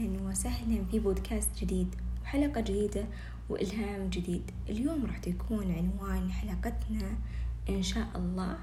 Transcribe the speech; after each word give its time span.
أهلا 0.00 0.22
وسهلا 0.22 0.84
في 0.90 0.98
بودكاست 0.98 1.50
جديد 1.60 1.94
وحلقة 2.22 2.60
جديدة 2.60 3.04
وإلهام 3.48 4.08
جديد. 4.08 4.42
اليوم 4.68 5.06
راح 5.06 5.18
تكون 5.18 5.72
عنوان 5.72 6.32
حلقتنا 6.32 7.16
إن 7.68 7.82
شاء 7.82 8.08
الله. 8.16 8.58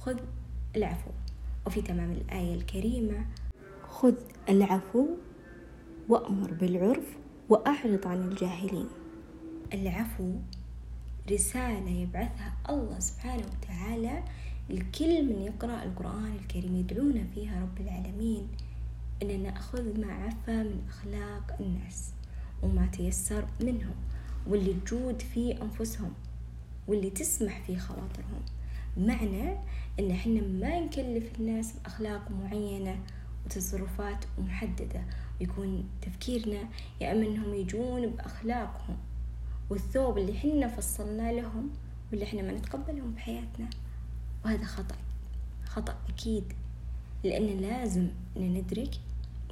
خذ 0.00 0.18
العفو. 0.76 1.10
وفي 1.66 1.82
تمام 1.82 2.12
الآية 2.12 2.54
الكريمة 2.54 3.26
خذ 3.88 4.14
العفو 4.48 5.06
وأمر 6.08 6.52
بالعرف 6.52 7.16
وأعرض 7.48 8.06
عن 8.06 8.22
الجاهلين. 8.22 8.88
العفو 9.74 10.32
رسالة 11.30 11.90
يبعثها 11.90 12.56
الله 12.70 12.98
سبحانه 12.98 13.44
وتعالى 13.46 14.22
لكل 14.70 15.22
من 15.26 15.42
يقرأ 15.42 15.82
القرآن 15.82 16.36
الكريم 16.42 16.76
يدعونا 16.76 17.24
فيها 17.34 17.62
رب 17.62 17.80
العالمين. 17.80 18.48
أن 19.22 19.42
نأخذ 19.42 20.00
ما 20.00 20.12
عفى 20.12 20.62
من 20.62 20.82
أخلاق 20.88 21.56
الناس 21.60 22.10
وما 22.62 22.86
تيسر 22.86 23.46
منهم 23.60 23.94
واللي 24.46 24.74
تجود 24.74 25.22
في 25.22 25.62
أنفسهم 25.62 26.12
واللي 26.88 27.10
تسمح 27.10 27.62
في 27.66 27.78
خواطرهم. 27.78 28.42
بمعنى 28.96 29.56
أن 30.00 30.10
إحنا 30.10 30.40
ما 30.40 30.80
نكلف 30.80 31.40
الناس 31.40 31.72
بأخلاق 31.72 32.30
معينة 32.30 33.00
وتصرفات 33.44 34.24
محددة 34.38 35.04
ويكون 35.40 35.88
تفكيرنا 36.02 36.68
يا 37.00 37.12
أما 37.12 37.26
أنهم 37.26 37.54
يجون 37.54 38.06
بأخلاقهم 38.06 38.96
والثوب 39.70 40.18
اللي 40.18 40.38
حنا 40.38 40.68
فصلنا 40.68 41.32
لهم 41.32 41.70
واللي 42.10 42.24
إحنا 42.24 42.42
ما 42.42 42.52
نتقبلهم 42.52 43.12
بحياتنا. 43.14 43.70
وهذا 44.44 44.64
خطأ 44.64 44.96
خطأ 45.64 45.96
أكيد 46.08 46.52
لأن 47.24 47.60
لازم 47.60 48.08
أن 48.36 48.54
ندرك 48.54 48.90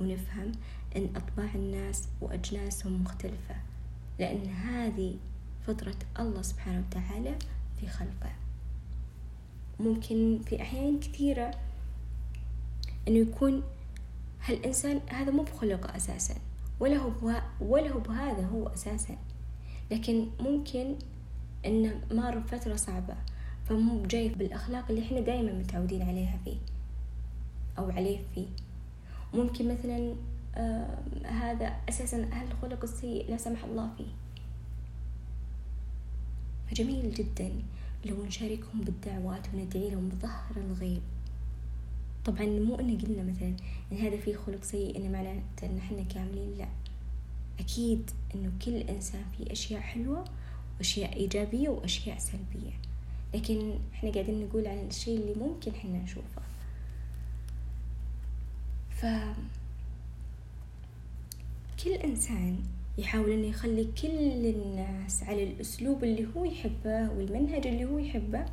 ونفهم 0.00 0.52
أن 0.96 1.08
أطباع 1.16 1.54
الناس 1.54 2.08
وأجناسهم 2.20 3.02
مختلفة 3.02 3.54
لأن 4.18 4.46
هذه 4.46 5.16
فطرة 5.66 5.96
الله 6.20 6.42
سبحانه 6.42 6.84
وتعالى 6.88 7.38
في 7.80 7.86
خلقه. 7.86 8.32
ممكن 9.80 10.40
في 10.46 10.62
أحيان 10.62 11.00
كثيرة 11.00 11.50
أنه 13.08 13.18
يكون 13.18 13.62
هالإنسان 14.44 15.00
هذا 15.08 15.30
مو 15.30 15.42
بخلقه 15.42 15.96
أساسا 15.96 16.34
ولا 16.80 16.96
هو 16.96 17.42
ولا 17.60 17.90
هو 17.90 17.98
بهذا 18.00 18.46
هو 18.46 18.66
أساسا. 18.68 19.16
لكن 19.90 20.26
ممكن 20.40 20.94
إنه 21.66 22.00
مر 22.10 22.40
فترة 22.40 22.76
صعبة 22.76 23.14
فمو 23.68 24.02
جاي 24.02 24.28
بالأخلاق 24.28 24.84
اللي 24.90 25.02
إحنا 25.02 25.20
دايما 25.20 25.52
متعودين 25.52 26.02
عليها 26.02 26.38
فيه 26.44 26.56
أو 27.78 27.90
عليه 27.90 28.18
فيه. 28.34 28.46
ممكن 29.34 29.68
مثلا 29.68 30.14
آه 30.56 30.98
هذا 31.24 31.76
أساسا 31.88 32.28
أهل 32.32 32.46
الخلق 32.50 32.82
السيء 32.82 33.30
لا 33.30 33.36
سمح 33.36 33.64
الله 33.64 33.90
فيه. 33.96 34.12
فجميل 36.70 37.14
جدا 37.14 37.52
لو 38.04 38.24
نشاركهم 38.24 38.80
بالدعوات 38.80 39.46
وندعي 39.54 39.90
لهم 39.90 40.08
بظهر 40.08 40.56
الغيب. 40.56 41.02
طبعا 42.24 42.46
مو 42.46 42.74
إن 42.74 42.98
قلنا 42.98 43.22
مثلا 43.22 43.56
إن 43.92 43.96
هذا 43.96 44.16
فيه 44.16 44.36
خلق 44.36 44.62
سيء 44.64 44.96
إن 44.96 45.12
معناته 45.12 45.66
إن 45.66 45.78
إحنا 45.78 46.02
كاملين 46.02 46.54
لا. 46.58 46.68
أكيد 47.60 48.10
إنه 48.34 48.52
كل 48.64 48.76
إنسان 48.76 49.24
فيه 49.38 49.52
أشياء 49.52 49.80
حلوة 49.80 50.24
وأشياء 50.78 51.16
إيجابية 51.16 51.68
وأشياء 51.68 52.18
سلبية. 52.18 52.72
لكن 53.34 53.78
إحنا 53.94 54.10
قاعدين 54.10 54.44
نقول 54.44 54.66
عن 54.66 54.86
الشيء 54.88 55.20
اللي 55.20 55.34
ممكن 55.34 55.70
إحنا 55.70 55.98
نشوفه. 55.98 56.42
ف 59.00 59.06
كل 61.84 61.90
إنسان 61.90 62.58
يحاول 62.98 63.30
إنه 63.30 63.46
يخلي 63.46 63.84
كل 64.02 64.46
الناس 64.46 65.22
على 65.22 65.42
الأسلوب 65.42 66.04
اللي 66.04 66.28
هو 66.36 66.44
يحبه 66.44 67.10
والمنهج 67.10 67.66
اللي 67.66 67.84
هو 67.84 67.98
يحبه. 67.98 68.46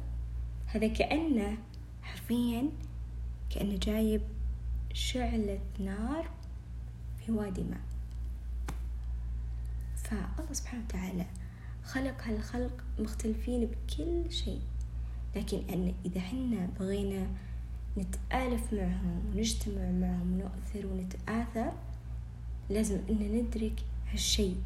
هذا 0.66 0.88
كأنه 0.88 1.58
حرفيا 2.02 2.70
كأنه 3.50 3.78
جايب 3.78 4.22
شعلة 4.94 5.60
نار 5.80 6.30
في 7.26 7.32
وادي 7.32 7.64
ماء 7.64 7.82
فالله 9.96 10.54
سبحانه 10.54 10.84
وتعالى 10.84 11.26
خلق 11.84 12.22
هالخلق 12.24 12.84
مختلفين 13.00 13.66
بكل 13.66 14.32
شيء. 14.32 14.62
لكن 15.36 15.58
أن 15.70 15.94
إذا 16.06 16.20
حنا 16.20 16.70
بغينا 16.80 17.28
نتآلف 17.98 18.74
معهم 18.74 19.22
ونجتمع 19.34 19.92
معهم 19.92 20.34
ونؤثر 20.34 20.88
ونتآثر. 20.88 21.74
لازم 22.70 23.00
إن 23.10 23.16
ندرك 23.16 23.84
هالشيء 24.12 24.58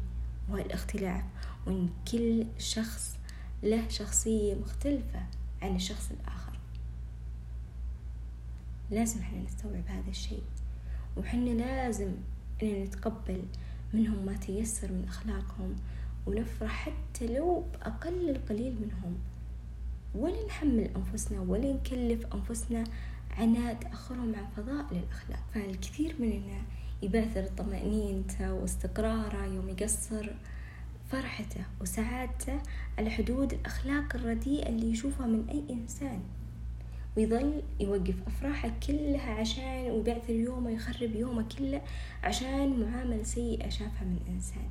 وهالاختلاف 0.50 1.24
وإن 1.66 1.88
كل 2.12 2.46
شخص 2.58 3.16
له 3.62 3.88
شخصية 3.88 4.54
مختلفة 4.54 5.22
عن 5.62 5.76
الشخص 5.76 6.10
الآخر. 6.10 6.58
لازم 8.90 9.20
إحنا 9.20 9.42
نستوعب 9.42 9.86
هذا 9.86 10.10
الشيء 10.10 10.42
وحنا 11.16 11.50
لازم 11.50 12.12
إن 12.62 12.84
نتقبل 12.84 13.42
منهم 13.94 14.26
ما 14.26 14.36
تيسر 14.36 14.92
من 14.92 15.04
أخلاقهم 15.08 15.76
ونفرح 16.26 16.88
حتى 16.88 17.26
لو 17.26 17.64
بأقل 17.72 18.30
القليل 18.30 18.74
منهم. 18.80 19.18
ولا 20.14 20.46
نحمل 20.46 20.90
أنفسنا 20.96 21.40
ولا 21.40 21.72
نكلف 21.72 22.26
أنفسنا 22.34 22.84
عناء 23.40 23.74
تأخرهم 23.74 24.34
عن 24.34 24.46
فضائل 24.56 25.02
الأخلاق 25.04 25.40
فالكثير 25.54 26.14
مننا 26.18 26.62
يباثر 27.02 27.42
طمأنينته 27.46 28.52
واستقراره 28.52 29.44
يوم 29.44 29.68
يقصر 29.68 30.30
فرحته 31.08 31.64
وسعادته 31.80 32.58
على 32.98 33.10
حدود 33.10 33.52
الأخلاق 33.52 34.16
الرديئة 34.16 34.68
اللي 34.68 34.90
يشوفها 34.90 35.26
من 35.26 35.48
أي 35.48 35.74
إنسان. 35.74 36.20
ويظل 37.16 37.62
يوقف 37.80 38.14
أفراحه 38.26 38.70
كلها 38.86 39.34
عشان 39.34 39.90
ويبعثر 39.90 40.32
يومه 40.32 40.70
يخرب 40.70 41.14
يومه 41.16 41.42
كله 41.58 41.82
عشان 42.24 42.80
معاملة 42.80 43.22
سيئة 43.22 43.68
شافها 43.68 44.04
من 44.04 44.20
إنسان. 44.28 44.68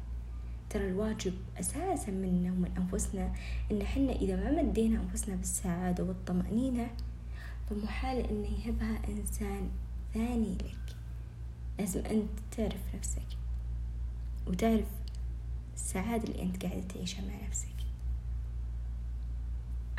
ترى 0.70 0.88
الواجب 0.88 1.34
أساسا 1.60 2.12
منا 2.12 2.52
ومن 2.52 2.72
أنفسنا 2.78 3.34
إن 3.72 3.84
حنا 3.84 4.12
إذا 4.12 4.36
ما 4.36 4.62
مدينا 4.62 5.02
أنفسنا 5.02 5.36
بالسعادة 5.36 6.04
والطمأنينة 6.04 6.88
فمحال 7.70 8.18
إن 8.18 8.46
يهبها 8.46 9.00
إنسان 9.10 9.70
ثاني 10.14 10.54
لك. 10.54 10.96
لازم 11.80 12.06
أنت 12.06 12.30
تعرف 12.58 12.96
نفسك 12.96 13.28
وتعرف 14.48 14.88
السعادة 15.76 16.24
اللي 16.24 16.42
أنت 16.42 16.66
قاعدة 16.66 16.82
تعيشها 16.82 17.22
مع 17.22 17.48
نفسك. 17.48 17.70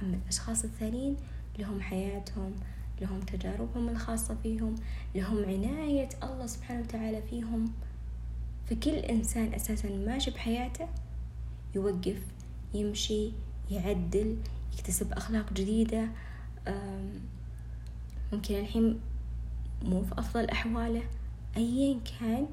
أما 0.03 0.17
الأشخاص 0.17 0.65
الثانيين 0.65 1.17
لهم 1.59 1.81
حياتهم 1.81 2.53
لهم 3.01 3.21
تجاربهم 3.21 3.89
الخاصة 3.89 4.37
فيهم 4.43 4.75
لهم 5.15 5.45
عناية 5.45 6.09
الله 6.23 6.47
سبحانه 6.47 6.81
وتعالى 6.81 7.23
فيهم. 7.23 7.73
فكل 8.67 8.95
إنسان 8.95 9.55
أساسا 9.55 9.89
ماشي 9.89 10.31
بحياته 10.31 10.89
يوقف 11.75 12.23
يمشي 12.75 13.33
يعدل 13.71 14.37
يكتسب 14.73 15.13
أخلاق 15.13 15.53
جديدة 15.53 16.09
ممكن 18.33 18.55
الحين 18.55 19.01
مو 19.83 20.03
في 20.03 20.13
أفضل 20.19 20.45
أحواله 20.51 21.03
أيا 21.57 22.01
كان. 22.21 22.47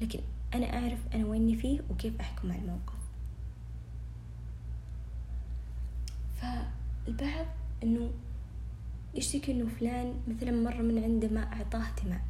لكن 0.00 0.18
أنا 0.54 0.78
أعرف 0.78 0.98
أنا 1.14 1.26
ويني 1.26 1.56
فيه 1.56 1.80
وكيف 1.90 2.20
أحكم 2.20 2.52
على 2.52 2.60
الموقف. 2.60 2.96
فالبعض 6.40 7.46
إنه 7.82 8.10
يشتكي 9.14 9.52
إنه 9.52 9.66
فلان 9.66 10.14
مثلا 10.28 10.50
مرة 10.50 10.82
من 10.82 11.04
عنده 11.04 11.28
ما 11.28 11.52
أعطاه 11.52 11.80
اهتمام 11.82 12.20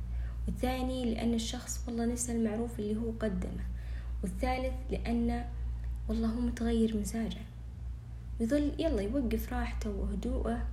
والثاني 0.46 1.14
لأن 1.14 1.34
الشخص 1.34 1.84
والله 1.86 2.04
نسى 2.04 2.32
المعروف 2.32 2.78
اللي 2.78 2.96
هو 2.96 3.10
قدمه 3.20 3.64
والثالث 4.22 4.74
لأن 4.90 5.44
والله 6.08 6.28
هو 6.28 6.40
متغير 6.40 6.96
مزاجه. 6.96 7.40
ويظل 8.40 8.72
يلا 8.78 9.02
يوقف 9.02 9.52
راحته 9.52 9.90
وهدوءه 9.90 10.66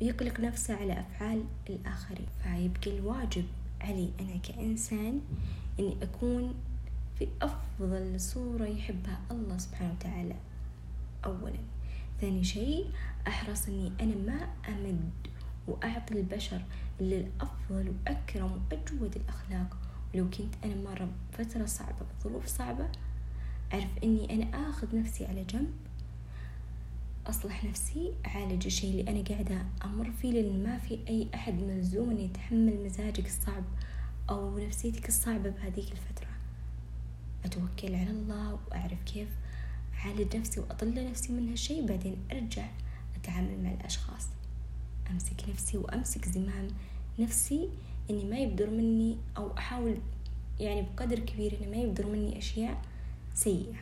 ويقلق 0.00 0.40
نفسه 0.40 0.74
على 0.74 1.00
أفعال 1.00 1.44
الآخرين. 1.70 2.26
فيبقى 2.42 2.98
الواجب 2.98 3.44
علي 3.80 4.10
أنا 4.20 4.36
كإنسان 4.36 5.20
إني 5.80 5.96
أكون 6.02 6.54
في 7.18 7.28
أفضل 7.42 8.20
صورة 8.20 8.64
يحبها 8.66 9.20
الله 9.30 9.58
سبحانه 9.58 9.92
وتعالى. 9.92 10.34
أولا. 11.24 11.58
ثاني 12.20 12.44
شيء 12.44 12.86
أحرص 13.28 13.68
إني 13.68 13.92
أنا 14.00 14.14
ما 14.14 14.48
أمد 14.68 15.10
وأعطي 15.68 16.14
البشر 16.14 16.62
اللي 17.00 17.16
الأفضل 17.20 17.88
وأكرم 18.06 18.60
وأجود 18.70 19.16
الأخلاق. 19.16 19.76
ولو 20.14 20.30
كنت 20.30 20.54
أنا 20.64 20.74
مرة 20.74 21.08
بفترة 21.32 21.66
صعبة 21.66 22.06
بظروف 22.20 22.46
صعبة 22.46 22.88
أعرف 23.72 23.90
إني 24.04 24.34
أنا 24.34 24.70
آخذ 24.70 24.96
نفسي 25.00 25.26
على 25.26 25.44
جنب 25.44 25.70
أصلح 27.28 27.64
نفسي 27.64 28.12
أعالج 28.26 28.66
الشيء 28.66 28.90
اللي 28.90 29.10
أنا 29.10 29.22
قاعدة 29.22 29.66
أمر 29.84 30.10
فيه 30.10 30.32
لأن 30.32 30.62
ما 30.62 30.78
في 30.78 30.98
أي 31.08 31.26
أحد 31.34 31.54
ملزوم 31.54 32.10
إنه 32.10 32.20
يتحمل 32.20 32.84
مزاجك 32.84 33.26
الصعب 33.26 33.64
أو 34.30 34.58
نفسيتك 34.58 35.08
الصعبة 35.08 35.50
بهذيك 35.50 35.92
الفترة. 35.92 36.28
أتوكل 37.44 37.94
على 37.94 38.10
الله 38.10 38.58
وأعرف 38.70 39.02
كيف 39.02 39.28
أعالج 39.94 40.36
نفسي 40.36 40.60
وأطلع 40.60 41.02
نفسي 41.02 41.32
من 41.32 41.48
هالشي 41.48 41.86
بعدين 41.86 42.16
أرجع 42.32 42.66
أتعامل 43.16 43.62
مع 43.62 43.72
الأشخاص. 43.72 44.26
أمسك 45.10 45.48
نفسي 45.48 45.78
وأمسك 45.78 46.28
زمام 46.28 46.68
نفسي 47.18 47.68
إني 48.10 48.24
ما 48.24 48.38
يبدر 48.38 48.70
مني 48.70 49.16
أو 49.36 49.56
أحاول 49.58 49.98
يعني 50.60 50.82
بقدر 50.82 51.18
كبير 51.18 51.58
إنه 51.60 51.70
ما 51.70 51.76
يبدر 51.76 52.06
مني 52.06 52.38
أشياء 52.38 52.82
سيئة. 53.34 53.78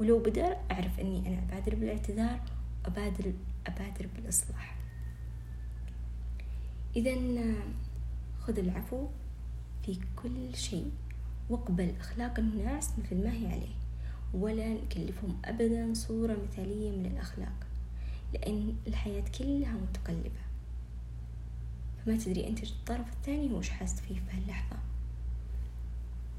ولو 0.00 0.18
بدر 0.18 0.56
أعرف 0.70 1.00
إني 1.00 1.28
أنا 1.28 1.38
أبادر 1.38 1.74
بالاعتذار 1.74 2.40
وأبادر 2.84 3.32
أبادر 3.66 4.06
بالإصلاح. 4.16 4.76
إذا 6.96 7.14
خذ 8.40 8.58
العفو 8.58 9.06
في 9.86 9.98
كل 10.16 10.56
شيء 10.56 10.90
واقبل 11.50 11.94
أخلاق 12.00 12.38
الناس 12.38 12.90
مثل 12.98 13.24
ما 13.24 13.32
هي 13.32 13.46
عليه 13.46 13.74
ولا 14.34 14.68
نكلفهم 14.68 15.36
أبدا 15.44 15.94
صورة 15.94 16.36
مثالية 16.48 16.90
من 16.90 17.06
الأخلاق 17.06 17.66
لأن 18.34 18.76
الحياة 18.86 19.24
كلها 19.38 19.72
متقلبة. 19.72 20.40
فما 22.04 22.16
تدري 22.16 22.48
أنت 22.48 22.62
الطرف 22.62 23.12
الثاني 23.12 23.52
وش 23.52 23.68
حاس 23.68 24.00
فيه 24.00 24.14
في 24.14 24.36
هاللحظة. 24.36 24.76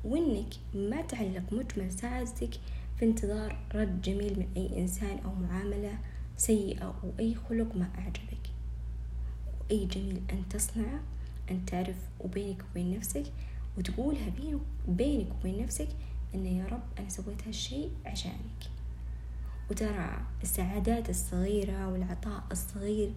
وإنك 0.03 0.53
ما 0.73 1.01
تعلق 1.01 1.53
مجمل 1.53 1.91
سعادتك 1.91 2.59
في 2.97 3.05
انتظار 3.05 3.57
رد 3.75 4.01
جميل 4.01 4.39
من 4.39 4.47
أي 4.57 4.81
إنسان 4.81 5.19
أو 5.25 5.35
معاملة 5.35 5.97
سيئة 6.37 6.83
أو 6.83 7.11
أي 7.19 7.35
خلق 7.35 7.75
ما 7.75 7.89
أعجبك. 7.97 8.49
وأي 9.61 9.85
جميل 9.85 10.21
أن 10.31 10.49
تصنعه 10.49 10.99
أن 11.51 11.65
تعرف 11.65 11.95
وبينك 12.19 12.63
وبين 12.71 12.97
نفسك 12.97 13.23
وتقولها 13.77 14.29
بينك 14.87 15.31
وبين 15.39 15.63
نفسك 15.63 15.87
إن 16.35 16.45
يا 16.45 16.65
رب 16.65 16.83
أنا 16.99 17.09
سويت 17.09 17.47
هالشي 17.47 17.87
عشانك. 18.05 18.61
وترى 19.71 20.21
السعادات 20.43 21.09
الصغيرة 21.09 21.87
والعطاء 21.87 22.43
الصغير 22.51 23.11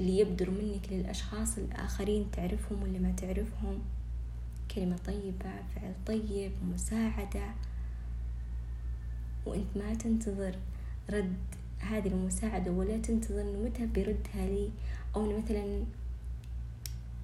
اللي 0.00 0.18
يبدر 0.18 0.50
منك 0.50 0.92
للأشخاص 0.92 1.58
الآخرين 1.58 2.30
تعرفهم 2.30 2.82
ولا 2.82 2.98
ما 2.98 3.12
تعرفهم. 3.12 3.78
كلمة 4.74 4.96
طيبة 4.96 5.50
فعل 5.74 5.94
طيب 6.06 6.52
مساعدة. 6.74 7.54
وإنت 9.46 9.76
ما 9.76 9.94
تنتظر 9.94 10.54
رد 11.10 11.36
هذه 11.80 12.08
المساعدة 12.08 12.70
ولا 12.70 12.98
تنتظر 12.98 13.40
انه 13.40 13.58
متى 13.58 13.86
بيردها 13.86 14.46
لي؟ 14.46 14.70
أو 15.16 15.38
مثلا 15.38 15.84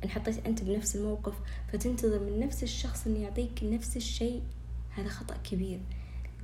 انحطيت 0.04 0.46
أنت 0.46 0.62
بنفس 0.64 0.96
الموقف 0.96 1.34
فتنتظر 1.72 2.18
من 2.20 2.40
نفس 2.40 2.62
الشخص 2.62 3.06
إنه 3.06 3.18
يعطيك 3.18 3.60
نفس 3.62 3.96
الشيء؟ 3.96 4.42
هذا 4.90 5.08
خطأ 5.08 5.36
كبير. 5.36 5.80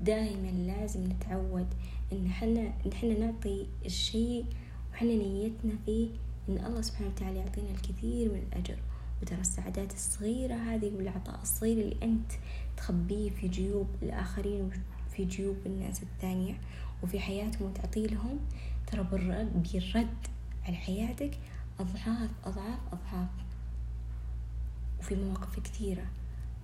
دائما 0.00 0.49
لازم 0.49 1.05
نتعود 1.05 1.67
إن 2.12 2.29
حنا 2.31 2.73
إن 2.87 2.93
حنا 2.93 3.19
نعطي 3.19 3.67
الشيء 3.85 4.44
وحنا 4.93 5.14
نيتنا 5.14 5.73
فيه 5.87 6.09
إن 6.49 6.64
الله 6.67 6.81
سبحانه 6.81 7.11
وتعالى 7.11 7.38
يعطينا 7.38 7.70
الكثير 7.70 8.32
من 8.32 8.43
الأجر. 8.53 8.79
وترى 9.23 9.41
السعادات 9.41 9.94
الصغيرة 9.94 10.55
هذه 10.55 10.93
والعطاء 10.97 11.43
الصغير 11.43 11.79
اللي 11.79 11.97
أنت 12.03 12.32
تخبيه 12.76 13.31
في 13.31 13.49
جيوب 13.49 13.87
الآخرين 14.03 14.70
وفي 15.12 15.25
جيوب 15.25 15.56
الناس 15.67 16.03
الثانية 16.03 16.61
وفي 17.03 17.20
حياتهم 17.20 17.70
وتعطي 17.70 18.06
لهم. 18.06 18.38
ترى 18.87 19.06
بيرد 19.55 20.17
على 20.64 20.76
حياتك 20.76 21.38
أضعاف 21.81 22.31
أضعاف 22.44 22.79
أضعاف. 22.93 23.29
وفي 25.00 25.14
مواقف 25.14 25.61
كثيرة 25.61 26.06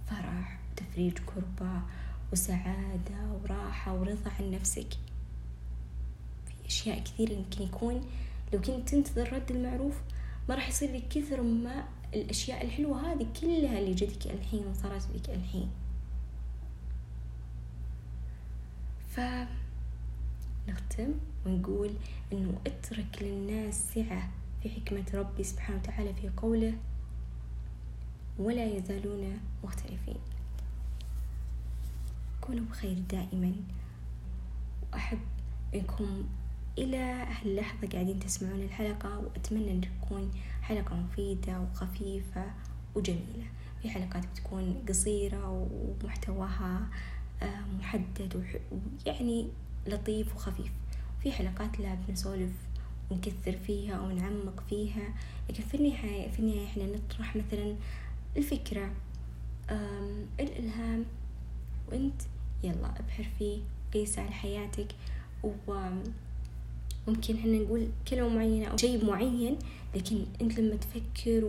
فرح 0.07 0.61
وتفريج 0.73 1.13
كربة 1.19 1.83
وسعادة 2.33 3.33
وراحة 3.43 3.95
ورضا 3.95 4.31
عن 4.41 4.51
نفسك. 4.51 4.93
في 6.47 6.67
أشياء 6.67 6.99
كثيرة 6.99 7.33
يمكن 7.33 7.63
يكون 7.63 8.01
لو 8.53 8.61
كنت 8.61 8.89
تنتظر 8.89 9.33
رد 9.33 9.51
المعروف 9.51 9.95
ما 10.49 10.55
راح 10.55 10.69
يصير 10.69 10.97
لك 10.97 11.09
كثر 11.09 11.43
ما 11.43 11.85
الأشياء 12.15 12.65
الحلوة 12.65 13.13
هذه 13.13 13.27
كلها 13.41 13.79
اللي 13.79 13.95
جتك 13.95 14.27
الحين 14.31 14.67
وصارت 14.67 15.09
بك 15.15 15.31
الحين. 15.31 15.71
فنختم 19.19 21.13
ونقول 21.47 21.91
إنه 22.33 22.59
اترك 22.67 23.19
للناس 23.23 23.95
سعة 23.95 24.31
في 24.63 24.71
حكمة 24.71 25.05
ربي 25.15 25.45
سبحانه 25.45 25.79
وتعالى 25.79 26.15
في 26.15 26.29
قوله 26.29 26.75
ولا 28.39 28.65
يزالون 28.65 29.41
مختلفين. 29.65 30.17
كونوا 32.41 32.65
بخير 32.65 32.99
دائما. 32.99 33.53
وأحب 34.93 35.19
أنكم 35.75 36.25
إلى 36.79 36.97
هاللحظة 36.97 37.89
قاعدين 37.89 38.21
تسمعون 38.21 38.63
الحلقة 38.63 39.19
وأتمنى 39.19 39.71
أن 39.71 39.81
تكون 39.81 40.31
حلقة 40.63 40.97
مفيدة 40.97 41.61
وخفيفة 41.61 42.45
وجميلة. 42.95 43.47
في 43.83 43.91
حلقات 43.91 44.27
بتكون 44.27 44.85
قصيرة 44.89 45.69
ومحتواها 46.03 46.89
محدد 47.79 48.45
ويعني 49.07 49.47
لطيف 49.87 50.37
وخفيف. 50.37 50.73
في 51.23 51.33
حلقات 51.33 51.81
لا 51.81 51.95
بنسولف 51.95 52.51
ونكثر 53.11 53.57
فيها 53.57 53.95
أو 53.95 54.11
نعمق 54.11 54.63
فيها 54.69 55.15
لكن 55.51 55.63
في 55.63 55.75
النهاية 55.77 56.31
في 56.31 56.39
النهاية 56.39 56.67
إحنا 56.67 56.85
نطرح 56.85 57.37
مثلا 57.37 57.75
الفكرة 58.37 58.91
الإلهام 60.41 61.05
وأنت 61.89 62.23
يلا 62.63 62.99
أبحر 63.01 63.27
فيه 63.39 63.59
قيس 63.95 64.19
على 64.19 64.31
حياتك 64.31 64.87
وممكن 65.45 67.37
إحنا 67.39 67.53
نقول 67.59 67.89
كلمة 68.09 68.29
معينة 68.29 68.67
أو 68.67 68.77
شيء 68.77 69.05
معين 69.05 69.59
لكن 69.95 70.25
أنت 70.41 70.59
لما 70.61 70.77
تفكر 70.77 71.45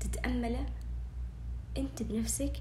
وتتأمله 0.00 0.66
أنت 1.78 2.02
بنفسك 2.02 2.52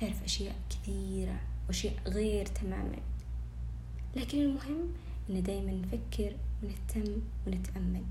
تعرف 0.00 0.24
أشياء 0.24 0.56
كثيرة 0.70 1.40
وأشياء 1.66 1.94
غير 2.06 2.46
تماما. 2.46 2.98
لكن 4.16 4.38
المهم 4.38 4.92
إن 5.30 5.42
دايما 5.42 5.72
نفكر 5.72 6.36
ونهتم 6.62 7.22
ونتأمل. 7.46 8.04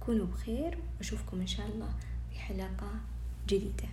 كونوا 0.00 0.26
بخير 0.26 0.78
وأشوفكم 0.98 1.40
إن 1.40 1.46
شاء 1.46 1.66
الله 1.66 1.94
في 2.32 2.38
حلقة 2.38 2.90
جديدة. 3.48 3.88